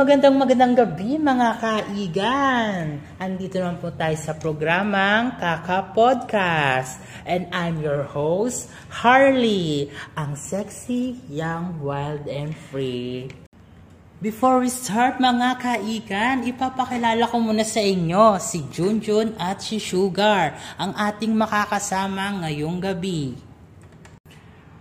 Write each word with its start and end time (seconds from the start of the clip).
magandang 0.00 0.40
magandang 0.40 0.74
gabi 0.80 1.20
mga 1.20 1.48
kaigan. 1.60 3.04
Andito 3.20 3.60
naman 3.60 3.76
po 3.84 3.92
tayo 3.92 4.16
sa 4.16 4.32
programang 4.32 5.36
Kaka 5.36 5.92
Podcast. 5.92 7.04
And 7.28 7.52
I'm 7.52 7.84
your 7.84 8.08
host, 8.08 8.72
Harley, 8.88 9.92
ang 10.16 10.40
sexy, 10.40 11.20
young, 11.28 11.84
wild, 11.84 12.24
and 12.32 12.56
free. 12.72 13.28
Before 14.24 14.64
we 14.64 14.72
start 14.72 15.20
mga 15.20 15.60
kaigan, 15.60 16.48
ipapakilala 16.48 17.28
ko 17.28 17.36
muna 17.36 17.68
sa 17.68 17.84
inyo 17.84 18.40
si 18.40 18.64
Junjun 18.72 19.36
at 19.36 19.60
si 19.60 19.76
Sugar, 19.76 20.56
ang 20.80 20.96
ating 20.96 21.36
makakasama 21.36 22.40
ngayong 22.48 22.80
gabi. 22.80 23.36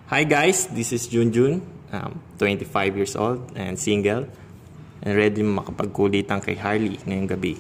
Hi 0.07 0.23
guys, 0.23 0.71
this 0.71 0.95
is 0.95 1.11
Junjun, 1.11 1.59
um, 1.91 2.23
25 2.39 2.95
years 2.95 3.19
old 3.19 3.51
and 3.59 3.75
single 3.75 4.31
and 5.03 5.15
ready 5.15 5.43
makapagkulitan 5.43 6.43
kay 6.43 6.55
Harley 6.55 6.99
ngayong 7.07 7.29
gabi. 7.29 7.55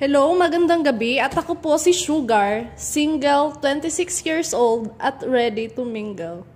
Hello, 0.00 0.32
magandang 0.32 0.80
gabi 0.80 1.20
at 1.20 1.36
ako 1.36 1.60
po 1.60 1.76
si 1.76 1.92
Sugar, 1.92 2.72
single, 2.72 3.52
26 3.60 4.24
years 4.24 4.50
old 4.56 4.96
at 4.96 5.20
ready 5.28 5.68
to 5.68 5.84
mingle. 5.84 6.48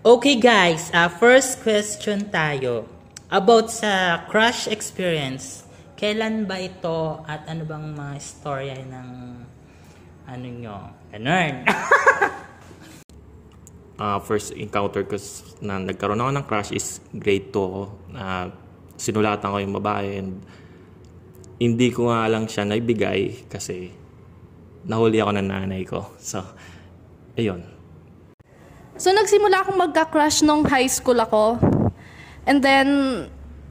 Okay 0.00 0.40
guys, 0.40 0.88
uh, 0.96 1.12
first 1.12 1.60
question 1.60 2.24
tayo. 2.32 2.88
About 3.28 3.68
sa 3.68 4.24
crush 4.32 4.64
experience. 4.64 5.68
Kailan 6.00 6.48
ba 6.48 6.56
ito 6.56 7.20
at 7.28 7.44
ano 7.44 7.68
bang 7.68 7.92
mga 7.92 8.14
istorya 8.16 8.80
ng 8.80 9.08
ano 10.24 10.46
nyo? 10.48 10.96
Ganun. 11.12 11.68
uh, 13.98 14.18
first 14.22 14.54
encounter 14.54 15.04
ko 15.04 15.18
na 15.60 15.82
nagkaroon 15.82 16.22
ako 16.22 16.30
ng 16.32 16.46
crush 16.46 16.70
is 16.72 17.02
grade 17.12 17.50
2 17.52 17.58
ako. 17.58 17.82
Uh, 18.14 18.46
sinulatan 18.98 19.50
ko 19.50 19.58
yung 19.62 19.74
babae 19.78 20.08
and 20.22 20.42
hindi 21.58 21.90
ko 21.90 22.10
nga 22.10 22.30
lang 22.30 22.46
siya 22.46 22.66
naibigay 22.66 23.50
kasi 23.50 23.90
nahuli 24.86 25.18
ako 25.18 25.30
ng 25.34 25.48
nanay 25.50 25.82
ko. 25.82 26.06
So, 26.22 26.42
ayun. 27.34 27.66
So, 28.98 29.14
nagsimula 29.14 29.62
akong 29.62 29.78
magka-crush 29.78 30.42
nung 30.42 30.66
high 30.66 30.90
school 30.90 31.18
ako. 31.18 31.58
And 32.46 32.62
then, 32.62 32.88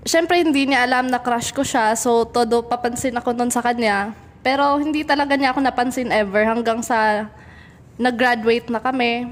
syempre 0.08 0.40
hindi 0.40 0.68
niya 0.72 0.88
alam 0.88 1.12
na 1.12 1.20
crush 1.20 1.52
ko 1.52 1.64
siya. 1.64 1.96
So, 2.00 2.28
todo 2.28 2.64
papansin 2.64 3.16
ako 3.20 3.36
nun 3.36 3.52
sa 3.52 3.64
kanya. 3.64 4.16
Pero 4.44 4.80
hindi 4.80 5.04
talaga 5.04 5.36
niya 5.36 5.52
ako 5.52 5.60
napansin 5.64 6.12
ever 6.12 6.48
hanggang 6.48 6.80
sa 6.80 7.28
nag-graduate 8.00 8.72
na 8.72 8.80
kami. 8.80 9.32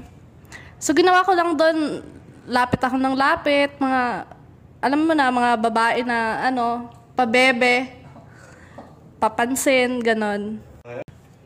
So, 0.76 0.92
ginawa 0.92 1.24
ko 1.24 1.32
lang 1.32 1.56
doon, 1.56 2.04
lapit 2.46 2.80
ako 2.84 3.00
ng 3.00 3.16
lapit, 3.16 3.80
mga, 3.80 4.28
alam 4.84 5.00
mo 5.02 5.12
na, 5.16 5.32
mga 5.32 5.50
babae 5.56 6.00
na, 6.04 6.44
ano, 6.52 6.92
pabebe, 7.16 8.04
papansin, 9.16 10.04
ganon. 10.04 10.60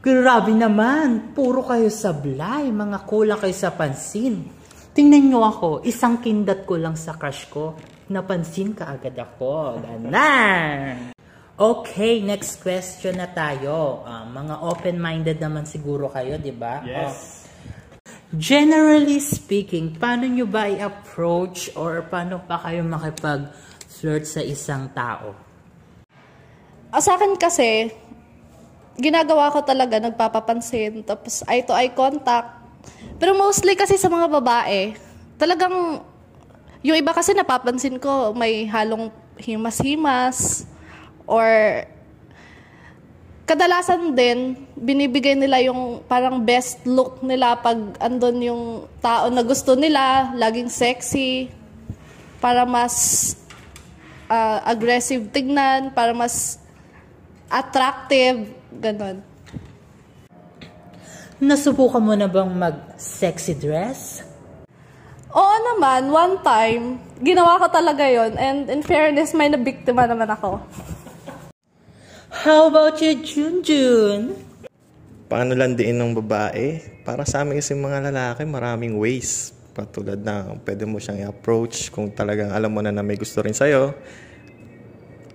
Grabe 0.00 0.50
naman, 0.56 1.37
puro 1.37 1.62
kayo 1.62 1.92
sablay, 1.92 2.72
mga 2.72 3.05
kulang 3.06 3.39
kayo 3.39 3.55
sa 3.55 3.70
pansin. 3.70 4.48
Tingnan 4.91 5.31
nyo 5.31 5.41
ako, 5.47 5.69
isang 5.87 6.19
kindat 6.19 6.67
ko 6.67 6.75
lang 6.81 6.98
sa 6.98 7.15
crush 7.15 7.47
ko. 7.47 7.78
Napansin 8.11 8.75
ka 8.75 8.91
agad 8.91 9.15
ako. 9.15 9.78
Ganan! 9.78 11.15
Okay, 11.60 12.25
next 12.25 12.59
question 12.65 13.21
na 13.21 13.31
tayo. 13.31 14.03
Uh, 14.03 14.25
mga 14.32 14.55
open-minded 14.65 15.38
naman 15.38 15.69
siguro 15.69 16.10
kayo, 16.10 16.41
di 16.41 16.50
ba? 16.50 16.82
Yes. 16.82 17.15
Oh. 17.15 17.40
Generally 18.31 19.19
speaking, 19.19 19.99
paano 19.99 20.23
nyo 20.23 20.47
ba 20.47 20.71
i-approach 20.71 21.75
or 21.75 22.07
paano 22.07 22.39
pa 22.39 22.63
kayo 22.63 22.87
makipag-flirt 22.87 24.23
sa 24.23 24.39
isang 24.39 24.87
tao? 24.95 25.35
Uh, 26.95 27.03
sa 27.03 27.19
akin 27.19 27.35
kasi, 27.35 27.91
ginagawa 29.03 29.51
ko 29.51 29.67
talaga, 29.67 29.99
nagpapapansin, 29.99 31.03
tapos 31.03 31.43
eye 31.51 31.67
to 31.67 31.75
eye 31.75 31.91
contact. 31.91 32.55
Pero 33.19 33.35
mostly 33.35 33.75
kasi 33.75 33.99
sa 33.99 34.07
mga 34.07 34.31
babae, 34.31 34.95
talagang, 35.35 35.99
yung 36.87 36.95
iba 36.95 37.11
kasi 37.11 37.35
napapansin 37.35 37.99
ko, 37.99 38.31
may 38.31 38.62
halong 38.62 39.11
himas-himas, 39.43 40.71
or 41.27 41.83
kadalasan 43.50 44.15
din, 44.15 44.55
binibigay 44.78 45.34
nila 45.34 45.59
yung 45.59 46.06
parang 46.06 46.38
best 46.47 46.87
look 46.87 47.19
nila 47.19 47.59
pag 47.59 47.99
andon 47.99 48.38
yung 48.38 48.62
tao 49.03 49.27
na 49.27 49.43
gusto 49.43 49.75
nila, 49.75 50.31
laging 50.38 50.71
sexy, 50.71 51.50
para 52.38 52.62
mas 52.62 53.34
uh, 54.31 54.62
aggressive 54.62 55.27
tignan, 55.34 55.91
para 55.91 56.15
mas 56.15 56.62
attractive, 57.50 58.55
ganon. 58.71 59.19
Nasubukan 61.43 61.99
mo 61.99 62.15
na 62.15 62.31
bang 62.31 62.55
mag-sexy 62.55 63.59
dress? 63.59 64.22
Oo 65.34 65.56
naman, 65.75 66.06
one 66.06 66.38
time, 66.47 66.84
ginawa 67.19 67.59
ko 67.59 67.67
talaga 67.67 68.06
yon 68.06 68.38
and 68.38 68.71
in 68.71 68.87
fairness, 68.87 69.34
may 69.34 69.50
nabiktima 69.50 70.06
naman 70.06 70.31
ako. 70.31 70.62
How 72.41 72.73
about 72.73 72.97
you, 73.05 73.21
Junjun? 73.21 74.33
Paano 75.28 75.53
landiin 75.53 76.01
ng 76.01 76.17
babae? 76.25 76.81
Para 77.05 77.28
sa 77.28 77.45
amin 77.45 77.61
kasi 77.61 77.77
mga 77.77 78.09
lalaki, 78.09 78.49
maraming 78.49 78.97
ways. 78.97 79.53
Patulad 79.77 80.25
na 80.25 80.56
pwede 80.65 80.89
mo 80.89 80.97
siyang 80.97 81.29
i-approach 81.29 81.93
kung 81.93 82.09
talagang 82.09 82.49
alam 82.49 82.73
mo 82.73 82.81
na 82.81 82.97
na 82.97 83.05
may 83.05 83.21
gusto 83.21 83.45
rin 83.45 83.53
sa'yo. 83.53 83.93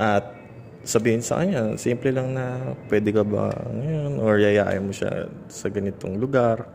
At 0.02 0.34
sabihin 0.82 1.22
sa 1.22 1.46
kanya, 1.46 1.78
simple 1.78 2.10
lang 2.10 2.34
na 2.34 2.74
pwede 2.90 3.14
ka 3.14 3.22
ba 3.22 3.54
ngayon 3.54 4.18
or 4.26 4.42
yayain 4.42 4.82
mo 4.82 4.90
siya 4.90 5.30
sa 5.46 5.70
ganitong 5.70 6.18
lugar. 6.18 6.66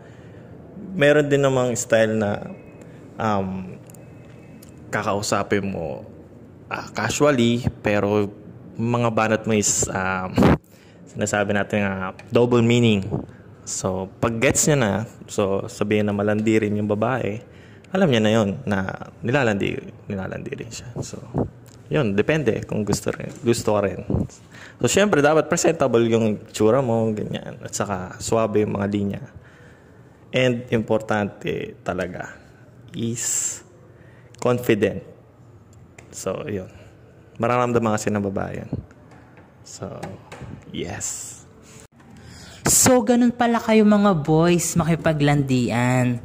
Meron 0.94 1.26
din 1.26 1.42
namang 1.42 1.74
style 1.74 2.14
na 2.14 2.38
um, 3.18 3.74
kakausapin 4.94 5.74
mo 5.74 6.06
uh, 6.70 6.86
casually 6.94 7.66
pero 7.82 8.30
mga 8.78 9.08
banat 9.10 9.42
mo 9.48 9.54
is 9.56 9.88
um, 9.90 10.30
sinasabi 11.10 11.54
natin 11.56 11.82
uh, 11.86 12.14
double 12.30 12.62
meaning. 12.62 13.06
So, 13.66 14.10
pag 14.18 14.38
gets 14.42 14.66
niya 14.66 14.78
na, 14.78 14.92
so 15.30 15.66
sabihin 15.70 16.10
na 16.10 16.14
malandi 16.14 16.58
rin 16.58 16.78
yung 16.78 16.90
babae, 16.90 17.38
alam 17.90 18.06
niya 18.06 18.22
na 18.22 18.30
yon 18.30 18.48
na 18.66 18.86
nilalandi, 19.22 19.78
nilalandi 20.06 20.52
rin 20.54 20.70
siya. 20.70 20.90
So, 21.02 21.18
yun, 21.90 22.14
depende 22.14 22.62
kung 22.62 22.86
gusto 22.86 23.10
rin, 23.10 23.34
gusto 23.42 23.74
ka 23.74 23.80
rin. 23.82 24.06
So, 24.78 24.86
syempre, 24.86 25.18
dapat 25.18 25.50
presentable 25.50 26.06
yung 26.06 26.38
tsura 26.54 26.78
mo, 26.78 27.10
ganyan. 27.10 27.58
At 27.60 27.74
saka, 27.74 28.14
suabe 28.22 28.62
yung 28.62 28.78
mga 28.78 28.88
linya. 28.88 29.22
And, 30.30 30.70
importante 30.70 31.74
talaga 31.82 32.38
is 32.94 33.58
confident. 34.38 35.02
So, 36.14 36.46
yun. 36.46 36.79
Mararamdaman 37.38 37.94
kasi 37.94 38.08
ng 38.10 38.24
babae 38.24 38.64
yun. 38.64 38.70
So, 39.62 39.86
yes. 40.74 41.40
So, 42.66 43.02
ganun 43.06 43.34
pala 43.34 43.62
kayo 43.62 43.86
mga 43.86 44.12
boys 44.24 44.74
makipaglandian. 44.74 46.18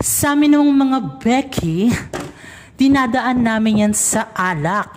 Sa 0.00 0.32
amin 0.32 0.56
ng 0.56 0.72
mga 0.72 0.98
Becky, 1.20 1.92
dinadaan 2.80 3.44
namin 3.44 3.84
yan 3.84 3.94
sa 3.94 4.32
alak. 4.32 4.96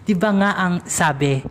Di 0.00 0.16
ba 0.16 0.32
nga 0.32 0.50
ang 0.56 0.74
sabi, 0.88 1.44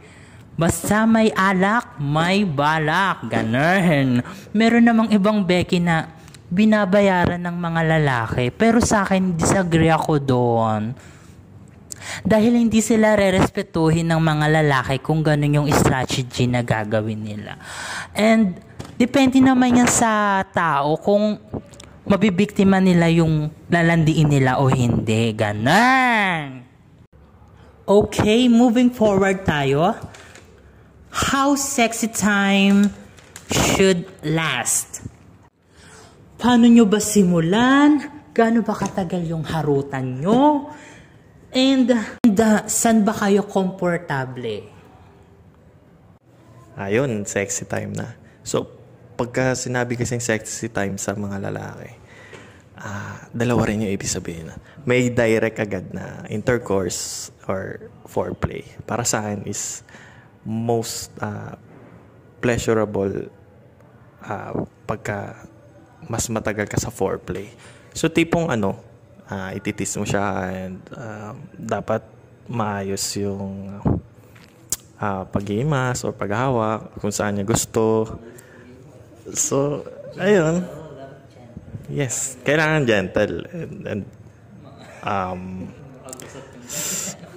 basta 0.58 1.06
may 1.06 1.30
alak, 1.38 2.02
may 2.02 2.44
balak. 2.44 3.30
Ganun. 3.30 4.26
Meron 4.58 4.86
namang 4.90 5.10
ibang 5.14 5.46
Becky 5.46 5.78
na 5.78 6.10
binabayaran 6.50 7.40
ng 7.40 7.56
mga 7.56 7.82
lalaki. 7.86 8.50
Pero 8.50 8.82
sa 8.82 9.06
akin, 9.06 9.38
disagree 9.38 9.94
ako 9.94 10.18
doon. 10.18 10.98
Dahil 12.24 12.56
hindi 12.60 12.80
sila 12.80 13.16
rerespetuhin 13.16 14.10
ng 14.10 14.22
mga 14.22 14.46
lalaki 14.62 15.00
kung 15.00 15.24
ganun 15.24 15.64
yung 15.64 15.70
strategy 15.72 16.46
na 16.46 16.64
gagawin 16.66 17.22
nila. 17.22 17.56
And 18.16 18.60
depende 19.00 19.40
naman 19.40 19.80
yan 19.80 19.90
sa 19.90 20.44
tao 20.50 21.00
kung 21.00 21.40
mabibiktima 22.10 22.82
nila 22.82 23.06
yung 23.14 23.54
lalandiin 23.70 24.30
nila 24.30 24.58
o 24.58 24.68
hindi. 24.68 25.32
Ganon. 25.38 26.66
Okay, 27.90 28.46
moving 28.46 28.94
forward 28.94 29.46
tayo. 29.46 29.98
How 31.10 31.58
sexy 31.58 32.10
time 32.10 32.94
should 33.50 34.06
last? 34.22 35.02
Paano 36.38 36.70
nyo 36.70 36.86
ba 36.86 37.02
simulan? 37.02 37.98
Gaano 38.30 38.62
ba 38.62 38.78
katagal 38.78 39.26
yung 39.26 39.42
harutan 39.42 40.22
nyo? 40.22 40.70
And, 41.50 41.90
and 42.22 42.38
uh, 42.38 42.70
saan 42.70 43.02
ba 43.02 43.14
kayo 43.14 43.42
komportable? 43.46 44.70
Ayun, 46.80 47.26
sexy 47.26 47.66
time 47.66 47.92
na. 47.92 48.16
So, 48.46 48.70
pagka 49.20 49.58
sinabi 49.58 50.00
kasing 50.00 50.24
sexy 50.24 50.72
time 50.72 50.96
sa 50.96 51.12
mga 51.12 51.52
lalaki, 51.52 51.92
ah, 52.80 53.28
dalawa 53.36 53.68
rin 53.68 53.84
yung 53.84 53.92
ibig 53.92 54.08
sabihin. 54.08 54.54
May 54.88 55.12
direct 55.12 55.60
agad 55.60 55.92
na 55.92 56.24
intercourse 56.32 57.34
or 57.52 57.92
foreplay. 58.08 58.64
Para 58.88 59.04
sa 59.04 59.26
akin 59.26 59.44
is 59.44 59.84
most 60.48 61.12
ah, 61.20 61.60
pleasurable 62.40 63.28
ah, 64.24 64.56
pagka 64.88 65.36
mas 66.08 66.32
matagal 66.32 66.72
ka 66.72 66.80
sa 66.80 66.94
foreplay. 66.94 67.52
So 67.92 68.08
tipong 68.08 68.48
ano, 68.48 68.80
ah, 69.30 69.54
ititis 69.54 69.94
mo 70.02 70.06
siya 70.06 70.50
and 70.50 70.82
ah, 70.98 71.38
dapat 71.54 72.02
maayos 72.50 73.06
yung 73.22 73.78
ah, 74.98 75.24
pag-iimas 75.30 76.02
o 76.04 76.12
paghawak 76.12 76.90
kung 76.98 77.14
saan 77.14 77.36
niya 77.38 77.46
gusto. 77.46 78.18
So, 79.30 79.86
ayun. 80.18 80.66
Yes, 81.90 82.38
kailangan 82.46 82.86
gentle 82.86 83.50
and, 83.50 83.82
and 83.90 84.06
um 85.02 85.74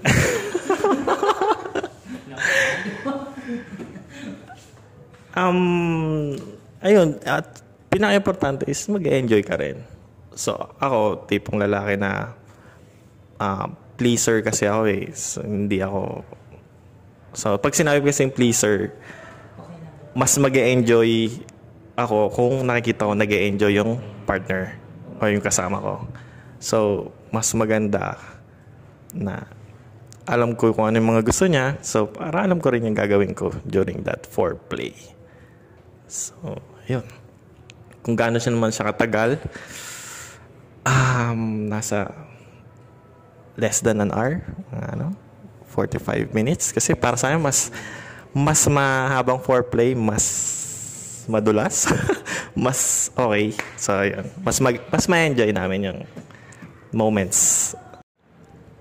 um 5.32 6.36
ayun 6.84 7.16
at 7.24 7.64
pinaka-importante 7.88 8.68
is 8.68 8.84
mag-enjoy 8.92 9.40
ka 9.40 9.56
rin. 9.56 9.80
So 10.34 10.56
ako 10.80 11.28
tipong 11.28 11.60
lalaki 11.60 11.96
na 12.00 12.36
ah, 13.42 13.66
pleaser 13.96 14.40
kasi 14.42 14.66
ako 14.66 14.82
eh. 14.88 15.06
So, 15.14 15.44
hindi 15.44 15.78
ako 15.78 16.24
So 17.32 17.56
pag 17.56 17.72
sinabi 17.72 18.04
ko 18.04 18.12
kasi 18.12 18.28
pleaser 18.28 18.92
mas 20.12 20.36
mag 20.36 20.52
enjoy 20.52 21.32
ako 21.96 22.28
kung 22.32 22.54
nakikita 22.68 23.08
ko 23.08 23.12
nag 23.16 23.32
enjoy 23.32 23.72
yung 23.72 24.00
partner 24.28 24.76
o 25.20 25.28
yung 25.28 25.44
kasama 25.44 25.80
ko. 25.80 25.94
So, 26.62 27.08
mas 27.32 27.48
maganda 27.56 28.16
na 29.12 29.44
alam 30.24 30.54
ko 30.54 30.70
kung 30.72 30.88
ano 30.88 31.00
yung 31.00 31.10
mga 31.16 31.24
gusto 31.26 31.44
niya. 31.48 31.76
So, 31.82 32.08
para 32.08 32.44
alam 32.44 32.62
ko 32.62 32.70
rin 32.70 32.86
yung 32.86 32.96
gagawin 32.96 33.34
ko 33.34 33.50
during 33.66 34.04
that 34.06 34.24
foreplay. 34.28 34.94
So, 36.06 36.60
yun. 36.86 37.04
Kung 38.04 38.14
gaano 38.14 38.38
siya 38.38 38.54
naman 38.54 38.70
siya 38.70 38.92
katagal, 38.92 39.40
um, 40.86 41.70
nasa 41.70 42.10
less 43.56 43.80
than 43.80 44.00
an 44.00 44.10
hour, 44.12 44.42
ano, 44.72 45.12
45 45.70 46.32
minutes. 46.32 46.72
Kasi 46.72 46.94
para 46.96 47.16
sa 47.16 47.32
akin, 47.32 47.40
mas, 47.40 47.72
mas 48.32 48.64
mahabang 48.68 49.40
foreplay, 49.40 49.94
mas 49.94 50.24
madulas, 51.28 51.86
mas 52.56 53.10
okay. 53.14 53.54
So, 53.78 54.02
yun. 54.02 54.26
Mas, 54.42 54.56
mag, 54.58 54.76
mas 54.90 55.04
ma-enjoy 55.06 55.50
namin 55.54 55.80
yung 55.92 55.98
moments. 56.92 57.72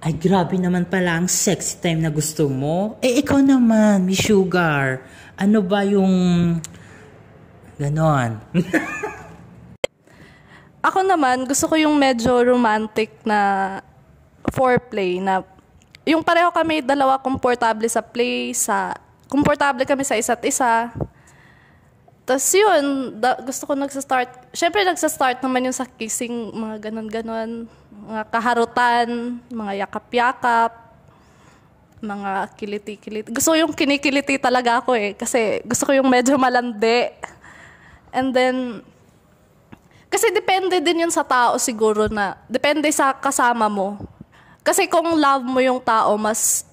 Ay, 0.01 0.18
grabe 0.18 0.57
naman 0.57 0.89
pala 0.89 1.21
ang 1.21 1.30
sexy 1.30 1.77
time 1.77 2.01
na 2.01 2.09
gusto 2.09 2.50
mo. 2.50 2.97
Eh, 3.06 3.21
ikaw 3.21 3.38
naman, 3.38 4.01
Miss 4.01 4.25
Sugar. 4.25 5.06
Ano 5.38 5.62
ba 5.62 5.86
yung... 5.86 6.09
Ganon. 7.77 8.42
Ako 10.81 11.06
naman, 11.06 11.45
gusto 11.45 11.69
ko 11.69 11.78
yung 11.78 11.94
medyo 11.94 12.42
romantic 12.42 13.13
na 13.22 13.80
foreplay 14.50 15.22
na 15.22 15.45
yung 16.01 16.25
pareho 16.25 16.50
kami 16.50 16.81
dalawa 16.81 17.22
komportable 17.22 17.86
sa 17.86 18.01
play, 18.01 18.50
sa 18.57 18.98
komportable 19.30 19.86
kami 19.86 20.01
sa 20.01 20.18
isa't 20.18 20.42
isa. 20.42 20.89
Tapos 22.25 22.50
yun, 22.54 23.18
da, 23.22 23.38
gusto 23.38 23.69
ko 23.69 23.78
nagsa-start. 23.78 24.50
Siyempre 24.57 24.81
nagsa-start 24.81 25.45
naman 25.45 25.69
yung 25.69 25.78
sa 25.78 25.86
kissing, 25.86 26.50
mga 26.54 26.89
ganon-ganon, 26.89 27.69
mga 28.10 28.24
kaharutan, 28.33 29.38
mga 29.54 29.86
yakap-yakap, 29.86 30.74
mga 32.01 32.31
kiliti-kiliti. 32.57 33.30
Gusto 33.30 33.54
ko 33.54 33.57
yung 33.62 33.74
kinikiliti 33.78 34.42
talaga 34.42 34.81
ako 34.81 34.98
eh, 34.98 35.13
kasi 35.13 35.62
gusto 35.62 35.86
ko 35.86 35.94
yung 35.94 36.10
medyo 36.10 36.33
malandi. 36.42 37.13
And 38.10 38.33
then, 38.33 38.81
kasi 40.11 40.27
depende 40.35 40.83
din 40.83 41.07
yun 41.07 41.13
sa 41.13 41.23
tao 41.23 41.55
siguro 41.55 42.11
na, 42.11 42.35
depende 42.51 42.91
sa 42.91 43.15
kasama 43.15 43.71
mo. 43.71 43.95
Kasi 44.59 44.85
kung 44.91 45.15
love 45.15 45.47
mo 45.47 45.63
yung 45.63 45.79
tao, 45.79 46.19
mas 46.19 46.67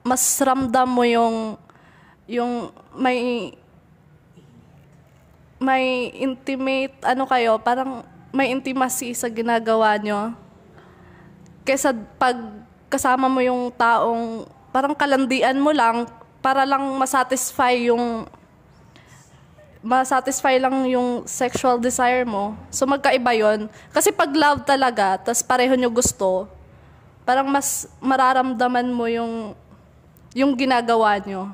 mas 0.00 0.24
ramdam 0.40 0.88
mo 0.88 1.04
yung 1.04 1.60
yung 2.24 2.72
may 2.96 3.52
may 5.60 6.08
intimate 6.16 6.96
ano 7.04 7.28
kayo, 7.28 7.60
parang 7.60 8.00
may 8.32 8.48
intimacy 8.48 9.12
sa 9.12 9.28
ginagawa 9.28 10.00
nyo. 10.00 10.32
Kesa 11.68 11.92
pag 12.16 12.40
kasama 12.88 13.28
mo 13.28 13.44
yung 13.44 13.68
taong 13.76 14.48
parang 14.72 14.96
kalandian 14.96 15.60
mo 15.60 15.70
lang 15.70 16.08
para 16.40 16.64
lang 16.64 16.82
masatisfy 16.96 17.92
yung 17.92 18.24
masatisfy 19.80 20.60
lang 20.60 20.84
yung 20.92 21.24
sexual 21.24 21.80
desire 21.80 22.28
mo. 22.28 22.52
So 22.68 22.84
magkaiba 22.84 23.32
yon 23.32 23.66
Kasi 23.92 24.12
pag 24.12 24.28
love 24.32 24.60
talaga, 24.68 25.16
tas 25.16 25.40
pareho 25.40 25.72
nyo 25.72 25.88
gusto, 25.88 26.44
parang 27.24 27.48
mas 27.48 27.88
mararamdaman 28.00 28.88
mo 28.92 29.08
yung 29.08 29.56
yung 30.36 30.52
ginagawa 30.54 31.18
nyo. 31.18 31.50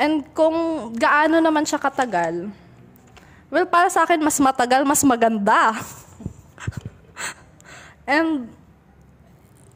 And 0.00 0.24
kung 0.32 0.56
gaano 0.96 1.42
naman 1.42 1.68
siya 1.68 1.76
katagal, 1.76 2.48
well, 3.52 3.68
para 3.68 3.92
sa 3.92 4.08
akin, 4.08 4.22
mas 4.22 4.40
matagal, 4.40 4.80
mas 4.88 5.04
maganda. 5.04 5.76
And 8.08 8.48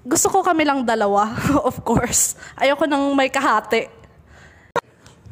gusto 0.01 0.33
ko 0.33 0.41
kami 0.41 0.65
lang 0.65 0.87
dalawa, 0.87 1.29
of 1.69 1.77
course. 1.85 2.39
Ayoko 2.57 2.89
nang 2.89 3.13
may 3.13 3.29
kahati. 3.29 4.04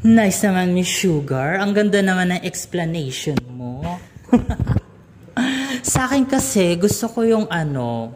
Nice 0.02 0.42
naman, 0.42 0.74
Miss 0.74 0.90
Sugar. 0.90 1.62
Ang 1.62 1.78
ganda 1.78 2.02
naman 2.02 2.34
ng 2.34 2.42
explanation 2.42 3.38
mo. 3.54 3.86
Sa 5.94 6.10
akin 6.10 6.26
kasi, 6.26 6.74
gusto 6.74 7.06
ko 7.06 7.22
yung 7.22 7.46
ano, 7.46 8.10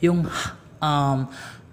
yung 0.00 0.24
um, 0.80 1.18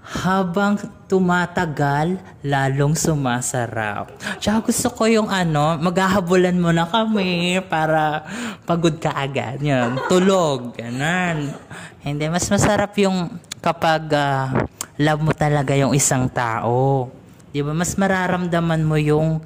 habang 0.03 0.75
tumatagal, 1.07 2.19
lalong 2.43 2.91
sumasarap. 2.91 4.19
Tsaka 4.43 4.67
gusto 4.67 4.87
ko 4.91 5.03
yung 5.07 5.31
ano, 5.31 5.79
maghahabulan 5.79 6.59
mo 6.59 6.75
na 6.75 6.83
kami 6.83 7.63
para 7.71 8.27
pagod 8.67 8.99
ka 8.99 9.15
agad. 9.15 9.63
Yan, 9.63 9.95
tulog, 10.11 10.75
ganun. 10.75 11.55
Hindi, 12.03 12.27
mas 12.27 12.51
masarap 12.51 12.91
yung 12.99 13.31
kapag 13.63 14.11
uh, 14.11 14.67
love 14.99 15.23
mo 15.23 15.31
talaga 15.31 15.71
yung 15.71 15.95
isang 15.95 16.27
tao. 16.27 17.07
Di 17.51 17.63
ba? 17.63 17.71
Mas 17.71 17.95
mararamdaman 17.95 18.81
mo 18.83 18.99
yung 18.99 19.39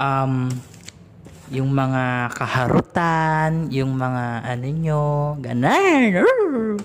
um, 0.00 0.34
yung 1.50 1.70
mga 1.74 2.30
kaharutan, 2.38 3.66
yung 3.74 3.98
mga 3.98 4.24
ano 4.46 4.66
nyo, 4.70 5.04
ganun. 5.42 6.78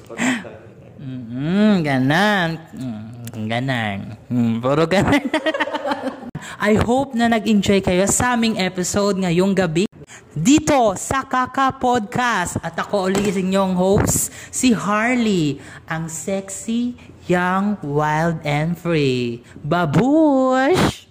Mm, 0.98 1.86
ganan. 1.86 2.50
Mm, 2.74 3.46
ganan. 3.46 3.98
Mm, 4.26 4.54
puro 4.66 4.90
ganan. 4.90 5.22
I 6.70 6.82
hope 6.82 7.14
na 7.14 7.30
nag-enjoy 7.30 7.86
kayo 7.86 8.10
sa 8.10 8.34
aming 8.34 8.58
episode 8.58 9.22
ngayong 9.22 9.54
gabi 9.54 9.86
dito 10.36 11.00
sa 11.00 11.24
Kaka 11.24 11.80
Podcast. 11.80 12.60
At 12.60 12.76
ako 12.76 13.08
ulit 13.08 13.40
inyong 13.40 13.74
host, 13.80 14.30
si 14.52 14.76
Harley, 14.76 15.64
ang 15.88 16.12
sexy, 16.12 17.00
young, 17.26 17.80
wild, 17.80 18.44
and 18.44 18.76
free. 18.76 19.40
Babush! 19.64 21.05